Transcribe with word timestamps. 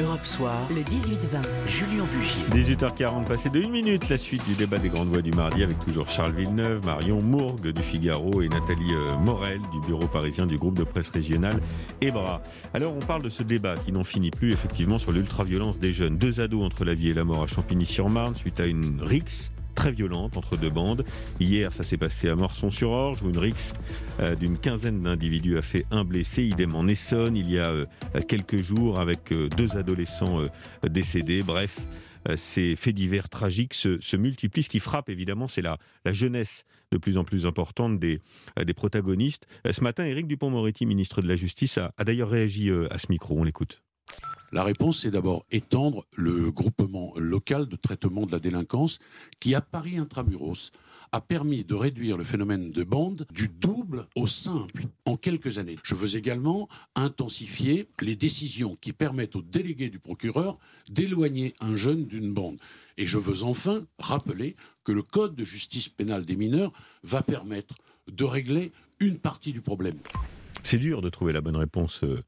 Europe 0.00 0.24
Soir, 0.24 0.68
le 0.70 0.80
18-20, 0.80 1.42
Julien 1.66 2.04
Bugier. 2.06 2.74
18h40, 2.76 3.24
passé 3.24 3.50
de 3.50 3.62
1 3.62 3.68
minute, 3.68 4.08
la 4.08 4.16
suite 4.16 4.42
du 4.48 4.54
débat 4.54 4.78
des 4.78 4.88
grandes 4.88 5.08
voix 5.08 5.20
du 5.20 5.32
mardi 5.32 5.62
avec 5.62 5.78
toujours 5.80 6.08
Charles 6.08 6.32
Villeneuve, 6.32 6.84
Marion 6.86 7.20
Mourgue 7.20 7.68
du 7.68 7.82
Figaro 7.82 8.40
et 8.40 8.48
Nathalie 8.48 8.94
euh, 8.94 9.18
Morel 9.18 9.60
du 9.70 9.80
bureau 9.86 10.06
parisien 10.06 10.46
du 10.46 10.56
groupe 10.56 10.78
de 10.78 10.84
presse 10.84 11.08
régional 11.08 11.60
EBRA. 12.00 12.42
Alors 12.72 12.94
on 12.94 13.00
parle 13.00 13.22
de 13.22 13.28
ce 13.28 13.42
débat 13.42 13.74
qui 13.76 13.92
n'en 13.92 14.04
finit 14.04 14.30
plus 14.30 14.52
effectivement 14.52 14.98
sur 14.98 15.12
l'ultraviolence 15.12 15.78
des 15.78 15.92
jeunes. 15.92 16.16
Deux 16.16 16.40
ados 16.40 16.64
entre 16.64 16.86
la 16.86 16.94
vie 16.94 17.10
et 17.10 17.14
la 17.14 17.24
mort 17.24 17.42
à 17.42 17.46
Champigny-sur-Marne 17.46 18.34
suite 18.34 18.60
à 18.60 18.66
une 18.66 19.02
rixe 19.02 19.52
très 19.74 19.92
violente 19.92 20.36
entre 20.36 20.56
deux 20.56 20.70
bandes. 20.70 21.04
Hier, 21.40 21.72
ça 21.72 21.82
s'est 21.82 21.96
passé 21.96 22.28
à 22.28 22.34
Morson-sur-Orge, 22.34 23.22
où 23.22 23.30
une 23.30 23.38
rixe 23.38 23.72
euh, 24.20 24.34
d'une 24.34 24.58
quinzaine 24.58 25.00
d'individus 25.00 25.58
a 25.58 25.62
fait 25.62 25.86
un 25.90 26.04
blessé. 26.04 26.44
Idem 26.44 26.74
en 26.74 26.86
Essonne, 26.86 27.36
il 27.36 27.50
y 27.50 27.58
a 27.58 27.70
euh, 27.70 27.86
quelques 28.28 28.62
jours, 28.62 29.00
avec 29.00 29.32
euh, 29.32 29.48
deux 29.48 29.76
adolescents 29.76 30.42
décédés. 30.88 31.42
Bref, 31.42 31.80
ces 32.36 32.76
faits 32.76 32.94
divers 32.94 33.28
tragiques 33.28 33.74
se, 33.74 34.16
multiplient. 34.16 34.62
Ce 34.62 34.68
qui 34.68 34.80
frappe, 34.80 35.08
évidemment, 35.08 35.48
c'est 35.48 35.62
la, 35.62 35.78
jeunesse 36.06 36.64
de 36.90 36.98
plus 36.98 37.16
en 37.16 37.24
plus 37.24 37.46
importante 37.46 37.98
des, 37.98 38.20
protagonistes. 38.76 39.46
Ce 39.70 39.82
matin, 39.82 40.04
Éric 40.04 40.26
Dupont-Moretti, 40.26 40.86
ministre 40.86 41.22
de 41.22 41.28
la 41.28 41.36
Justice, 41.36 41.78
a 41.78 42.04
d'ailleurs 42.04 42.30
réagi 42.30 42.70
à 42.90 42.98
ce 42.98 43.06
micro. 43.10 43.38
On 43.38 43.44
l'écoute. 43.44 43.82
La 44.52 44.64
réponse, 44.64 45.00
c'est 45.00 45.10
d'abord 45.10 45.46
étendre 45.50 46.04
le 46.14 46.50
groupement 46.50 47.14
local 47.16 47.66
de 47.66 47.76
traitement 47.76 48.26
de 48.26 48.32
la 48.32 48.38
délinquance 48.38 48.98
qui, 49.40 49.54
à 49.54 49.62
Paris 49.62 49.96
intramuros, 49.96 50.70
a 51.10 51.22
permis 51.22 51.64
de 51.64 51.74
réduire 51.74 52.18
le 52.18 52.24
phénomène 52.24 52.70
de 52.70 52.84
bande 52.84 53.26
du 53.32 53.48
double 53.48 54.06
au 54.14 54.26
simple 54.26 54.82
en 55.06 55.16
quelques 55.16 55.56
années. 55.56 55.76
Je 55.82 55.94
veux 55.94 56.16
également 56.16 56.68
intensifier 56.96 57.88
les 58.02 58.14
décisions 58.14 58.76
qui 58.78 58.92
permettent 58.92 59.36
aux 59.36 59.42
délégués 59.42 59.88
du 59.88 59.98
procureur 59.98 60.58
d'éloigner 60.90 61.54
un 61.60 61.74
jeune 61.74 62.04
d'une 62.04 62.34
bande. 62.34 62.58
Et 62.98 63.06
je 63.06 63.16
veux 63.16 63.44
enfin 63.44 63.86
rappeler 63.98 64.54
que 64.84 64.92
le 64.92 65.02
Code 65.02 65.34
de 65.34 65.44
justice 65.44 65.88
pénale 65.88 66.26
des 66.26 66.36
mineurs 66.36 66.72
va 67.02 67.22
permettre 67.22 67.74
de 68.10 68.24
régler 68.24 68.72
une 69.00 69.18
partie 69.18 69.52
du 69.52 69.62
problème. 69.62 69.98
C'est 70.62 70.78
dur 70.78 71.02
de 71.02 71.08
trouver 71.08 71.32
la 71.32 71.40
bonne 71.40 71.56
réponse, 71.56 72.04
euh, 72.04 72.22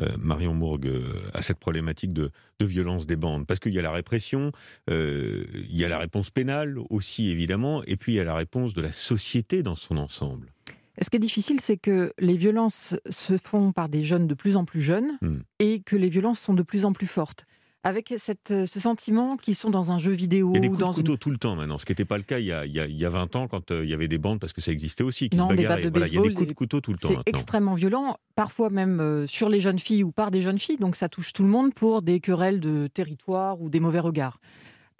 euh, 0.00 0.08
Marion 0.18 0.54
Mourgue, 0.54 0.86
euh, 0.86 1.12
à 1.34 1.42
cette 1.42 1.58
problématique 1.58 2.12
de, 2.12 2.30
violence 2.60 3.06
des 3.06 3.16
bandes. 3.16 3.46
Parce 3.46 3.58
qu'il 3.58 3.72
y 3.72 3.78
a 3.78 3.82
la 3.82 3.90
répression, 3.90 4.52
il 4.88 5.46
y 5.70 5.82
a 5.82 5.88
la 5.88 5.96
réponse 5.96 6.28
pénale 6.28 6.76
aussi, 6.90 7.30
évidemment, 7.30 7.82
et 7.84 7.96
puis 7.96 8.12
il 8.12 8.16
y 8.16 8.20
a 8.20 8.24
la 8.24 8.34
réponse 8.34 8.74
de 8.74 8.82
la 8.82 8.92
société 8.92 9.62
dans 9.62 9.76
son 9.76 9.96
ensemble. 9.96 10.52
Ce 11.00 11.08
qui 11.08 11.16
est 11.16 11.20
difficile, 11.20 11.58
c'est 11.60 11.78
que 11.78 12.12
les 12.18 12.36
violences 12.36 12.94
se 13.08 13.38
font 13.42 13.72
par 13.72 13.88
des 13.88 14.04
jeunes 14.04 14.26
de 14.26 14.34
plus 14.34 14.56
en 14.56 14.66
plus 14.66 14.82
jeunes 14.82 15.16
hmm. 15.22 15.38
et 15.58 15.80
que 15.80 15.96
les 15.96 16.10
violences 16.10 16.38
sont 16.38 16.52
de 16.52 16.62
plus 16.62 16.84
en 16.84 16.92
plus 16.92 17.06
fortes 17.06 17.46
avec 17.82 18.14
cette, 18.18 18.50
euh, 18.50 18.66
ce 18.66 18.78
sentiment 18.78 19.36
qu'ils 19.36 19.54
sont 19.54 19.70
dans 19.70 19.90
un 19.90 19.98
jeu 19.98 20.12
vidéo. 20.12 20.52
Il 20.52 20.56
y 20.56 20.58
a 20.58 20.60
des 20.60 20.68
coups 20.68 20.80
de 20.80 20.92
couteau 20.92 21.16
tout 21.16 21.30
le 21.30 21.38
temps 21.38 21.56
maintenant, 21.56 21.78
ce 21.78 21.86
qui 21.86 21.92
n'était 21.92 22.04
pas 22.04 22.18
le 22.18 22.22
cas 22.22 22.38
il 22.38 22.46
y, 22.46 22.52
a, 22.52 22.66
il, 22.66 22.72
y 22.74 23.04
a, 23.04 23.08
20 23.08 23.36
ans 23.36 23.48
quand 23.48 23.70
euh, 23.70 23.84
il 23.84 23.90
y 23.90 23.94
avait 23.94 24.08
des 24.08 24.18
bandes, 24.18 24.38
parce 24.38 24.52
que 24.52 24.60
ça 24.60 24.70
existait 24.70 25.02
aussi, 25.02 25.30
qui 25.30 25.38
se 25.38 25.42
bagarraient. 25.42 25.80
il 25.80 26.14
y 26.14 26.18
a 26.18 26.22
des 26.22 26.34
coups 26.34 26.48
de 26.48 26.52
couteau 26.52 26.80
tout 26.80 26.92
le 26.92 26.98
temps. 26.98 27.08
C'est 27.08 27.28
extrêmement 27.28 27.74
violent, 27.74 28.18
parfois 28.34 28.70
même 28.70 29.00
euh, 29.00 29.26
sur 29.26 29.48
les 29.48 29.60
jeunes 29.60 29.78
filles 29.78 30.04
ou 30.04 30.12
par 30.12 30.30
des 30.30 30.42
jeunes 30.42 30.58
filles, 30.58 30.76
donc 30.76 30.96
ça 30.96 31.08
touche 31.08 31.32
tout 31.32 31.42
le 31.42 31.48
monde 31.48 31.72
pour 31.72 32.02
des 32.02 32.20
querelles 32.20 32.60
de 32.60 32.86
territoire 32.86 33.60
ou 33.60 33.70
des 33.70 33.80
mauvais 33.80 34.00
regards. 34.00 34.40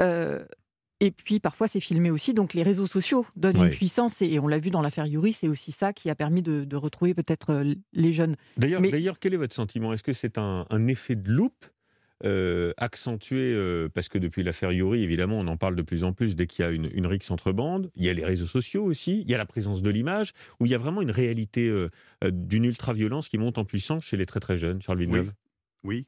et 0.01 1.11
puis 1.11 1.41
parfois 1.41 1.69
c'est 1.69 1.81
filmé 1.81 2.11
aussi, 2.11 2.33
donc 2.33 2.55
les 2.55 2.63
réseaux 2.63 2.87
sociaux 2.87 3.27
donnent 3.37 3.63
une 3.63 3.71
puissance, 3.71 4.23
et, 4.23 4.39
on 4.39 4.49
l'a 4.49 4.59
vu 4.59 4.71
dans 4.71 4.81
l'affaire 4.81 5.07
Yuri, 5.07 5.35
c'est 5.35 5.49
aussi 5.49 5.73
ça 5.73 5.93
qui 5.93 6.09
a 6.09 6.15
permis 6.15 6.41
de, 6.43 6.77
retrouver 6.77 7.13
peut-être 7.13 7.63
les 7.93 8.13
jeunes. 8.13 8.37
D'ailleurs, 8.57 9.19
quel 9.19 9.35
est 9.35 9.39
votre 9.39 9.55
sentiment? 9.55 9.93
Est-ce 9.93 10.03
que 10.03 10.15
c'est 10.15 10.39
un, 10.39 10.65
un 10.71 10.87
effet 10.87 11.15
de 11.15 11.31
loupe 11.31 11.67
euh, 12.25 12.73
accentué, 12.77 13.53
euh, 13.53 13.89
parce 13.89 14.09
que 14.09 14.19
depuis 14.19 14.43
l'affaire 14.43 14.73
Yuri, 14.73 15.03
évidemment, 15.03 15.39
on 15.39 15.47
en 15.47 15.57
parle 15.57 15.77
de 15.77 15.83
plus 15.83 16.05
en 16.05 16.13
plus 16.13 16.37
dès 16.37 16.47
qu'il 16.47 16.65
y 16.65 16.69
a 16.69 16.71
une, 16.71 16.89
une 16.93 17.07
rixe 17.07 17.31
entre 17.31 17.53
bandes. 17.53 17.91
Il 17.97 18.05
y 18.05 18.09
a 18.09 18.13
les 18.13 18.25
réseaux 18.25 18.47
sociaux 18.47 18.85
aussi, 18.85 19.23
il 19.23 19.31
y 19.31 19.35
a 19.35 19.39
la 19.39 19.47
présence 19.47 19.83
de 19.83 19.91
l'image, 19.91 20.33
où 20.59 20.67
il 20.67 20.73
y 20.73 20.75
a 20.75 20.79
vraiment 20.79 21.03
une 21.03 21.11
réalité 21.11 21.69
euh, 21.69 21.89
d'une 22.31 22.65
ultra-violence 22.65 23.29
qui 23.29 23.39
monte 23.39 23.59
en 23.59 23.65
puissance 23.65 24.05
chez 24.05 24.17
les 24.17 24.27
très 24.27 24.41
très 24.41 24.59
jeunes. 24.59 24.83
Charles 24.83 24.99
Villeneuve 24.99 25.33
Oui. 25.83 26.07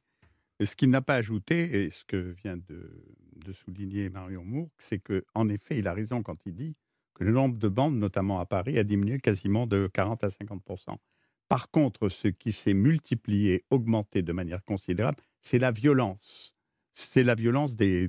Ce 0.62 0.76
qu'il 0.76 0.90
n'a 0.90 1.02
pas 1.02 1.16
ajouté, 1.16 1.84
et 1.84 1.90
ce 1.90 2.04
que 2.04 2.34
vient 2.42 2.56
de, 2.56 3.52
souligner 3.52 4.08
Marion 4.08 4.44
Moore, 4.44 4.68
c'est 4.78 5.00
qu'en 5.00 5.48
effet, 5.48 5.78
il 5.78 5.88
a 5.88 5.92
raison 5.92 6.22
quand 6.22 6.36
il 6.46 6.54
dit 6.54 6.76
que 7.14 7.24
le 7.24 7.32
nombre 7.32 7.58
de 7.58 7.68
bandes, 7.68 7.96
notamment 7.96 8.38
à 8.38 8.46
Paris, 8.46 8.78
a 8.78 8.84
diminué 8.84 9.18
quasiment 9.18 9.66
de 9.66 9.90
40 9.92 10.22
à 10.24 10.28
50% 10.28 10.96
par 11.52 11.70
contre, 11.70 12.08
ce 12.08 12.28
qui 12.28 12.50
s'est 12.50 12.72
multiplié, 12.72 13.66
augmenté 13.68 14.22
de 14.22 14.32
manière 14.32 14.64
considérable, 14.64 15.18
c'est 15.42 15.58
la 15.58 15.70
violence. 15.70 16.56
C'est 16.94 17.24
la 17.24 17.34
violence 17.34 17.76
des, 17.76 18.08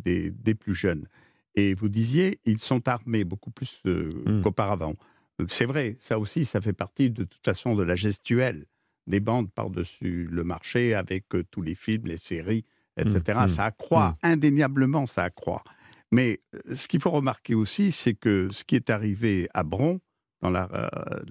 plus 0.60 0.76
jeunes. 0.76 1.08
Et 1.56 1.74
vous 1.74 1.90
disiez, 1.90 2.40
ils 2.46 2.60
sont 2.60 2.88
armés 2.88 3.24
beaucoup 3.24 3.52
plus 3.52 3.82
euh, 3.86 4.24
mmh. 4.26 4.42
qu'auparavant. 4.42 4.96
Euh, 5.42 5.46
c'est 5.50 5.66
vrai, 5.66 5.96
ça 6.00 6.18
aussi, 6.18 6.46
ça 6.46 6.62
fait 6.62 6.74
partie 6.74 7.10
de 7.10 7.26
toute 7.26 7.44
façon 7.44 7.76
de 7.76 7.84
la 7.84 7.96
gestuelle 7.96 8.66
des 9.06 9.20
bandes 9.20 9.52
par-dessus 9.52 10.28
le 10.32 10.44
marché 10.44 10.94
avec 10.96 11.36
euh, 11.36 11.44
tous 11.52 11.62
les 11.62 11.76
films, 11.76 12.06
les 12.06 12.18
séries, 12.18 12.66
etc. 12.98 13.38
Mmh, 13.40 13.44
mmh, 13.44 13.48
ça 13.50 13.66
accroît, 13.66 14.14
indéniablement, 14.24 15.06
ça 15.06 15.24
accroît. 15.24 15.64
Mais 16.12 16.42
ce 16.72 16.88
qu'il 16.88 17.02
faut 17.02 17.12
remarquer 17.12 17.56
aussi, 17.56 17.92
c'est 17.92 18.14
que 18.14 18.50
ce 18.52 18.64
qui 18.64 18.76
est 18.76 18.90
arrivé 18.90 19.50
à 19.54 19.64
Bron, 19.64 20.00
dans 20.44 20.54
euh, 20.54 20.66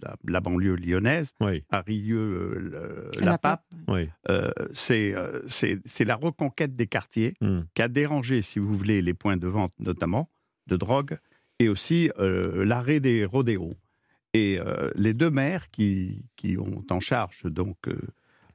la, 0.02 0.16
la, 0.24 0.40
banlieue 0.40 0.76
lyonnaise, 0.76 1.34
à 1.70 1.80
Rieux-la-Pape. 1.82 3.64
Euh, 3.90 4.06
euh, 4.28 5.42
c'est 5.46 6.04
la 6.04 6.16
reconquête 6.16 6.74
des 6.74 6.86
quartiers 6.86 7.34
hmm. 7.40 7.60
qui 7.74 7.82
a 7.82 7.88
dérangé, 7.88 8.42
si 8.42 8.58
vous 8.58 8.74
voulez, 8.74 9.02
les 9.02 9.14
points 9.14 9.36
de 9.36 9.46
vente 9.46 9.74
notamment 9.78 10.30
de 10.66 10.76
drogue 10.76 11.18
et 11.58 11.68
aussi 11.68 12.10
l'arrêt 12.18 13.00
des 13.00 13.24
rodéos. 13.24 13.74
Et 14.34 14.58
les 14.94 15.12
deux 15.12 15.30
maires 15.30 15.70
qui, 15.70 16.24
qui, 16.36 16.56
ont 16.56 16.82
en 16.90 17.00
charge 17.00 17.42
donc 17.44 17.76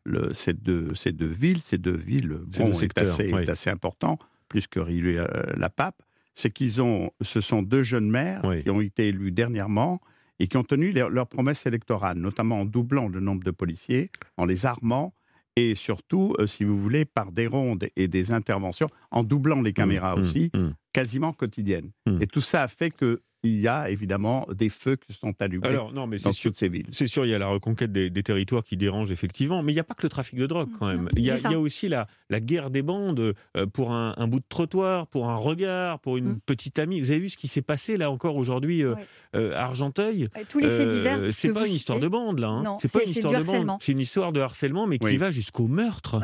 le, 0.04 0.34
ces, 0.34 0.54
deux, 0.54 0.96
ces 0.96 1.12
deux 1.12 1.28
villes, 1.28 1.62
ces 1.62 1.78
deux 1.78 1.96
villes, 1.96 2.40
bon, 2.58 2.74
c'est 2.74 2.98
assez, 2.98 3.32
assez, 3.34 3.70
important, 3.70 4.18
plus 4.48 4.68
que 4.68 4.80
Rieux-la-Pape, 4.80 6.02
c'est 6.34 6.50
qu'ils 6.52 6.82
ont, 6.82 7.12
ce 7.22 7.42
sont 7.42 7.62
deux 7.62 7.84
jeunes 7.84 8.10
maires 8.10 8.42
qui 8.64 8.70
ont 8.70 8.82
été 8.82 9.10
élus 9.10 9.32
dernièrement 9.32 10.02
et 10.40 10.48
qui 10.48 10.58
ont 10.58 10.64
tenu 10.64 10.92
leurs 10.92 11.28
promesses 11.28 11.66
électorales, 11.66 12.18
notamment 12.18 12.62
en 12.62 12.66
doublant 12.66 13.08
le 13.08 13.20
nombre 13.20 13.44
de 13.44 13.52
policiers, 13.52 14.12
en 14.38 14.46
les 14.46 14.66
armant 14.66 15.14
et 15.58 15.74
surtout, 15.74 16.36
euh, 16.38 16.46
si 16.46 16.64
vous 16.64 16.80
voulez, 16.80 17.04
par 17.04 17.32
des 17.32 17.48
rondes 17.48 17.88
et 17.96 18.08
des 18.08 18.32
interventions, 18.32 18.90
en 19.10 19.24
doublant 19.24 19.60
les 19.64 19.72
mmh, 19.72 19.74
caméras 19.74 20.16
mmh, 20.16 20.20
aussi, 20.22 20.52
mmh. 20.54 20.68
quasiment 20.94 21.34
quotidiennes. 21.34 21.90
Et 22.22 22.28
tout 22.28 22.42
ça 22.42 22.62
a 22.62 22.68
fait 22.68 22.92
que 22.92 23.24
il 23.48 23.62
y 23.62 23.68
a 23.68 23.90
évidemment 23.90 24.48
des 24.54 24.70
feux 24.70 24.96
qui 24.96 25.14
sont 25.14 25.34
allumés 25.40 25.68
Alors, 25.68 25.94
non, 25.94 26.08
mais 26.08 26.18
dans 26.18 26.32
sûr, 26.32 26.52
toutes 26.52 26.60
ces 26.60 26.70
villes. 26.70 26.88
C'est 26.92 27.08
sûr, 27.08 27.26
il 27.26 27.30
y 27.30 27.34
a 27.34 27.40
la 27.40 27.48
reconquête 27.48 27.92
des, 27.92 28.12
territoires 28.24 28.64
qui 28.64 28.78
dérange 28.78 29.12
effectivement, 29.12 29.64
mais 29.64 29.72
il 29.72 29.76
n'y 29.76 29.80
a 29.80 29.84
pas 29.84 29.94
que 29.94 30.04
le 30.04 30.10
trafic 30.10 30.38
de 30.38 30.46
drogue 30.46 30.70
quand 30.78 30.88
même. 30.88 31.10
Il 31.16 31.24
y 31.24 31.32
a, 31.32 31.38
il 31.38 31.52
y 31.52 31.54
a 31.54 31.60
aussi 31.60 31.88
la, 31.88 32.08
la, 32.30 32.40
guerre 32.40 32.70
des 32.70 32.82
bandes 32.82 33.20
euh, 33.20 33.66
pour 33.72 33.92
un, 33.92 34.28
bout 34.28 34.40
de 34.40 34.46
trottoir, 34.48 35.08
pour 35.08 35.30
un 35.30 35.36
regard, 35.36 36.00
pour 36.00 36.18
une 36.18 36.32
mm. 36.32 36.40
petite 36.46 36.80
amie. 36.80 37.00
Vous 37.00 37.12
avez 37.12 37.20
vu 37.20 37.30
ce 37.30 37.38
qui 37.38 37.48
s'est 37.48 37.62
passé 37.62 37.98
là 37.98 38.12
encore 38.12 38.36
aujourd'hui 38.36 38.84
euh, 38.84 38.96
euh, 39.36 39.54
à 39.54 39.64
Argenteuil 39.64 40.28
Tous 40.50 40.60
les 40.60 40.70
faits 40.70 40.90
divers. 40.90 41.20
c'est 41.32 41.54
pas 41.54 41.68
une 41.68 41.74
histoire 41.74 42.00
de 42.00 42.08
bande 42.08 42.40
là. 42.40 42.50
Hein. 42.50 42.78
C'est 42.80 42.92
pas 42.92 43.04
une 43.04 43.12
histoire 43.12 43.34
de 43.40 43.46
bande. 43.46 43.78
C'est 43.82 43.94
une 43.94 44.00
histoire 44.00 44.32
de 44.32 44.42
harcèlement, 44.42 44.88
mais 44.88 45.00
qui 45.00 45.18
va 45.18 45.32
jusqu'au 45.32 45.68
meurtre. 45.68 46.22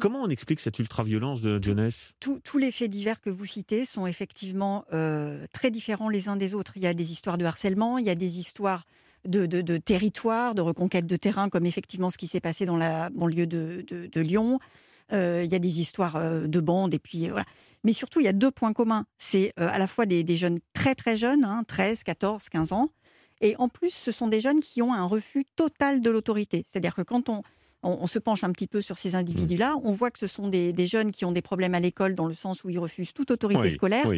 comment 0.00 0.22
on 0.22 0.28
explique 0.28 0.60
cette 0.60 0.78
ultra-violence 0.78 1.40
de 1.40 1.50
notre 1.50 1.64
jeunesse? 1.64 2.14
Tous 2.20 2.58
les 2.58 2.70
faits 2.70 2.90
divers 2.90 3.20
que 3.20 3.30
vous 3.30 3.46
citez 3.46 3.84
sont 3.84 4.06
effectivement 4.06 4.84
très 5.52 5.70
différents 5.70 6.08
les 6.08 6.28
uns 6.28 6.36
des 6.36 6.51
autres. 6.54 6.72
Il 6.76 6.82
y 6.82 6.86
a 6.86 6.94
des 6.94 7.12
histoires 7.12 7.38
de 7.38 7.44
harcèlement, 7.44 7.98
il 7.98 8.04
y 8.04 8.10
a 8.10 8.14
des 8.14 8.38
histoires 8.38 8.84
de, 9.26 9.46
de, 9.46 9.76
territoire, 9.76 10.54
de 10.54 10.62
reconquête 10.62 11.06
de 11.06 11.16
terrain, 11.16 11.48
comme 11.48 11.66
effectivement 11.66 12.10
ce 12.10 12.18
qui 12.18 12.26
s'est 12.26 12.40
passé 12.40 12.64
dans 12.64 12.76
la 12.76 13.10
banlieue 13.10 13.46
de, 13.46 13.84
de 13.88 14.20
Lyon. 14.20 14.58
Euh, 15.12 15.42
il 15.44 15.50
y 15.50 15.54
a 15.54 15.58
des 15.58 15.80
histoires 15.80 16.16
euh, 16.16 16.46
de 16.46 16.60
bandes, 16.60 16.94
et 16.94 16.98
puis 16.98 17.26
euh, 17.26 17.32
voilà. 17.32 17.44
Mais 17.84 17.92
surtout, 17.92 18.20
il 18.20 18.24
y 18.24 18.28
a 18.28 18.32
deux 18.32 18.50
points 18.50 18.72
communs. 18.72 19.06
C'est 19.18 19.52
à 19.56 19.78
la 19.78 19.88
fois 19.88 20.06
des, 20.06 20.24
jeunes 20.36 20.58
très 20.72 20.94
très 20.94 21.16
jeunes, 21.16 21.46
13, 21.66 22.04
14, 22.04 22.48
15 22.48 22.72
ans, 22.72 22.90
et 23.40 23.56
en 23.56 23.68
plus, 23.68 23.92
ce 23.92 24.12
sont 24.12 24.28
des 24.28 24.40
jeunes 24.40 24.60
qui 24.60 24.82
ont 24.82 24.92
un 24.92 25.04
refus 25.04 25.44
total 25.56 26.00
de 26.00 26.08
l'autorité. 26.08 26.64
C'est-à-dire 26.70 26.94
que 26.94 27.02
quand 27.02 27.28
on, 27.28 27.42
on, 27.82 28.06
se 28.06 28.20
penche 28.20 28.44
un 28.44 28.52
petit 28.52 28.68
peu 28.68 28.80
sur 28.80 28.98
ces 28.98 29.16
individus-là, 29.16 29.74
on 29.82 29.94
voit 29.94 30.12
que 30.12 30.20
ce 30.20 30.28
sont 30.28 30.46
des, 30.46 30.86
jeunes 30.86 31.10
qui 31.10 31.24
ont 31.24 31.32
des 31.32 31.42
problèmes 31.42 31.74
à 31.74 31.80
l'école 31.80 32.14
dans 32.14 32.28
le 32.28 32.34
sens 32.34 32.62
où 32.62 32.70
ils 32.70 32.78
refusent 32.78 33.12
toute 33.12 33.32
autorité 33.32 33.68
scolaire, 33.70 34.08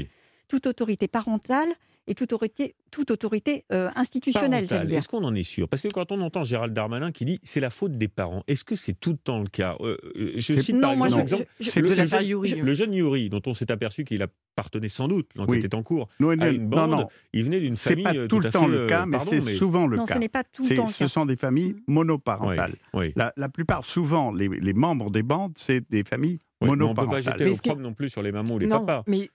toute 0.47 0.67
autorité 0.67 1.09
parentale, 1.09 1.69
et 2.07 2.15
toute 2.15 2.33
autorité, 2.33 2.75
toute 2.91 3.11
autorité 3.11 3.65
euh, 3.73 3.91
institutionnelle, 3.97 4.51
Parentale. 4.51 4.69
j'allais 4.79 4.89
dire. 4.91 4.99
Est-ce 4.99 5.09
qu'on 5.09 5.25
en 5.25 5.35
est 5.35 5.43
sûr? 5.43 5.69
Parce 5.69 5.83
que 5.83 5.89
quand 5.89 6.13
on 6.13 6.21
entend 6.21 6.45
Gérald 6.45 6.73
Darmanin 6.75 7.13
qui 7.13 7.25
dit 7.25 7.41
c'est 7.43 7.61
la 7.61 7.71
faute 7.71 7.93
des 7.93 8.09
parents, 8.09 8.43
est-ce 8.47 8.65
que 8.65 8.77
c'est 8.77 8.93
tout 8.99 9.13
le 9.13 9.17
temps 9.19 9.41
le 9.41 9.47
cas? 9.49 9.77
Euh, 9.81 9.97
euh, 10.17 10.33
Je 10.37 10.41
C'est- 10.53 10.61
cite 10.63 10.75
Non, 10.77 10.83
par 10.89 10.97
moi, 10.97 11.07
exemple, 11.07 11.29
je- 11.29 11.35
exemple, 11.35 11.51
je- 11.61 11.71
C'est 11.71 11.81
le, 11.81 11.89
le 11.95 12.07
jeune, 12.07 12.25
Yuri. 12.27 12.51
le 12.61 12.75
jeune 12.75 12.93
Yuri, 12.93 13.29
dont 13.31 13.43
on 13.47 13.55
s'est 13.55 13.71
aperçu 13.73 14.05
qu'il 14.05 14.23
appartenait 14.23 14.89
sans 14.89 15.09
doute, 15.09 15.31
l'enquête 15.35 15.51
Oui. 15.57 15.65
est 15.65 15.75
en 15.75 15.83
cours, 15.83 16.09
à 16.41 16.49
une 16.49 16.69
bande. 16.69 16.91
non, 16.91 16.97
non, 16.99 17.09
Il 17.33 17.45
venait 17.45 17.61
d'une 17.61 17.77
c'est 17.77 17.91
famille 17.91 18.05
pas 18.05 18.15
euh, 18.15 18.27
tout 18.29 18.37
tout 18.37 18.41
le 18.41 18.51
temps 18.51 18.65
fait, 18.67 18.71
le 18.71 18.87
cas, 18.87 19.07
mais 19.07 19.19
c'est 19.19 19.41
souvent 19.41 19.87
le 19.87 19.97
non, 19.97 20.05
cas. 20.05 20.15
ce 20.15 20.19
n'est 20.19 20.29
pas 20.29 20.45
tout 20.45 20.63
le 20.63 20.69
C'est- 20.69 20.75
temps 20.75 20.87
le 20.87 20.93
Ce 20.93 21.07
sont 21.07 21.27
des 21.27 21.37
familles 21.37 21.75
monoparentales. 21.87 22.75
Oui, 22.93 23.07
oui. 23.17 23.23
La, 23.37 23.49
plupart, 23.49 23.85
souvent, 23.85 24.31
les, 24.33 24.49
membres 24.75 25.11
des 25.11 25.23
bandes, 25.23 25.53
c'est 25.57 25.89
des 25.91 26.05
familles 26.05 26.39
Oui, 26.61 26.69
mais 26.69 26.71
on 26.71 26.73
ne 26.77 26.79
peut 26.81 26.95
pas 26.95 27.03
monoparentales. 27.03 27.33
jeter 27.39 27.45
qui- 27.61 27.69
propre 27.69 27.83
non 27.83 27.95
plus 27.95 28.09
sur 28.11 28.23
les 28.23 28.33
mamans 28.33 28.55
ou 28.55 28.59
les 28.59 28.67
non, 28.67 28.81
papas. 28.81 29.03
mais 29.07 29.31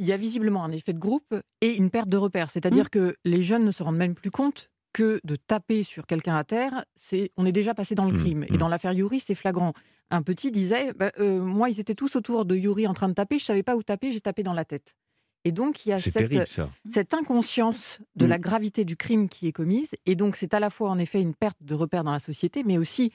il 0.00 0.06
y 0.06 0.12
a 0.12 0.16
visiblement 0.16 0.64
un 0.64 0.72
effet 0.72 0.92
de 0.92 0.98
groupe 0.98 1.34
et 1.60 1.74
une 1.74 1.90
perte 1.90 2.08
de 2.08 2.16
repères. 2.16 2.50
C'est-à-dire 2.50 2.86
Mmh. 2.86 2.88
que 2.96 3.16
les 3.24 3.42
jeunes 3.42 3.64
ne 3.64 3.70
se 3.70 3.82
rendent 3.82 3.96
même 3.98 4.14
plus 4.14 4.30
compte 4.30 4.70
que 4.92 5.20
de 5.22 5.36
taper 5.36 5.82
sur 5.84 6.06
quelqu'un 6.06 6.36
à 6.36 6.42
terre, 6.42 6.84
c'est 6.96 7.30
on 7.36 7.46
est 7.46 7.52
déjà 7.52 7.74
passé 7.74 7.94
dans 7.94 8.06
le 8.06 8.12
Mmh, 8.12 8.18
crime. 8.18 8.38
mmh. 8.40 8.54
Et 8.54 8.58
dans 8.58 8.66
l'affaire 8.68 8.92
Yuri, 8.92 9.20
c'est 9.20 9.36
flagrant. 9.36 9.72
Un 10.10 10.22
petit 10.22 10.50
disait, 10.50 10.92
bah, 10.94 11.12
euh, 11.20 11.40
moi, 11.40 11.70
ils 11.70 11.78
étaient 11.78 11.94
tous 11.94 12.16
autour 12.16 12.44
de 12.44 12.56
Yuri 12.56 12.86
en 12.88 12.94
train 12.94 13.08
de 13.08 13.14
taper, 13.14 13.38
je 13.38 13.44
savais 13.44 13.62
pas 13.62 13.76
où 13.76 13.82
taper, 13.84 14.10
j'ai 14.10 14.20
tapé 14.20 14.42
dans 14.42 14.52
la 14.54 14.64
tête. 14.64 14.96
Et 15.44 15.52
donc, 15.52 15.86
il 15.86 15.90
y 15.90 15.92
a 15.92 15.98
cette, 15.98 16.14
terrible 16.14 16.46
ça. 16.48 16.68
cette 16.90 17.14
inconscience 17.14 18.00
de 18.16 18.26
la 18.26 18.38
gravité 18.38 18.84
du 18.84 18.96
crime 18.96 19.28
qui 19.28 19.46
est 19.46 19.52
commise. 19.52 19.90
Et 20.06 20.14
donc, 20.16 20.34
c'est 20.36 20.52
à 20.54 20.60
la 20.60 20.68
fois, 20.70 20.90
en 20.90 20.98
effet, 20.98 21.20
une 21.22 21.34
perte 21.34 21.62
de 21.62 21.74
repères 21.74 22.04
dans 22.04 22.12
la 22.12 22.18
société, 22.18 22.62
mais 22.64 22.76
aussi 22.76 23.12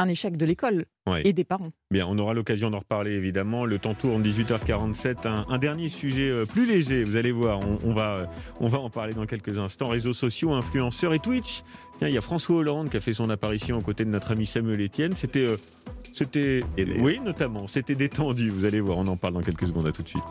un 0.00 0.08
échec 0.08 0.36
de 0.36 0.44
l'école 0.46 0.86
Ouais. 1.06 1.22
et 1.24 1.32
des 1.32 1.44
parents. 1.44 1.70
Bien, 1.90 2.06
on 2.08 2.16
aura 2.18 2.34
l'occasion 2.34 2.70
d'en 2.70 2.78
reparler 2.80 3.12
évidemment. 3.12 3.64
Le 3.64 3.78
temps 3.78 3.94
tourne 3.94 4.22
18h47. 4.22 5.26
Un, 5.26 5.44
un 5.48 5.58
dernier 5.58 5.88
sujet 5.88 6.30
euh, 6.30 6.44
plus 6.46 6.66
léger, 6.66 7.02
vous 7.04 7.16
allez 7.16 7.32
voir. 7.32 7.60
On, 7.66 7.78
on 7.84 7.92
va, 7.94 8.08
euh, 8.10 8.26
on 8.60 8.68
va 8.68 8.78
en 8.78 8.90
parler 8.90 9.12
dans 9.14 9.26
quelques 9.26 9.58
instants. 9.58 9.88
Réseaux 9.88 10.12
sociaux, 10.12 10.52
influenceurs 10.52 11.12
et 11.14 11.18
Twitch. 11.18 11.62
Tiens, 11.98 12.08
il 12.08 12.14
y 12.14 12.18
a 12.18 12.20
François 12.20 12.56
Hollande 12.56 12.90
qui 12.90 12.96
a 12.96 13.00
fait 13.00 13.12
son 13.12 13.28
apparition 13.30 13.78
aux 13.78 13.82
côtés 13.82 14.04
de 14.04 14.10
notre 14.10 14.30
ami 14.30 14.46
Samuel 14.46 14.80
Etienne. 14.84 15.14
C'était. 15.16 15.40
euh, 15.46 15.56
c'était. 16.12 16.62
Oui, 16.98 17.18
notamment. 17.24 17.66
C'était 17.66 17.94
détendu. 17.96 18.50
Vous 18.50 18.64
allez 18.64 18.80
voir, 18.80 18.98
on 18.98 19.06
en 19.06 19.16
parle 19.16 19.34
dans 19.34 19.42
quelques 19.42 19.66
secondes. 19.66 19.86
À 19.86 19.92
tout 19.92 20.02
de 20.02 20.08
suite. 20.08 20.22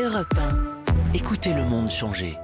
Europe 0.00 0.34
1. 0.36 1.14
Écoutez 1.14 1.52
le 1.54 1.64
monde 1.64 1.90
changer. 1.90 2.34